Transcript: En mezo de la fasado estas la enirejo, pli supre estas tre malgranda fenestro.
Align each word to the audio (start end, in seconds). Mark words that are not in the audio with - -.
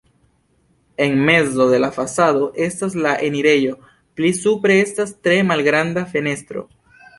En 0.97 1.23
mezo 1.23 1.69
de 1.69 1.77
la 1.77 1.91
fasado 1.91 2.47
estas 2.67 2.95
la 3.05 3.13
enirejo, 3.29 3.77
pli 4.17 4.33
supre 4.41 4.81
estas 4.87 5.15
tre 5.29 5.39
malgranda 5.53 6.09
fenestro. 6.17 6.69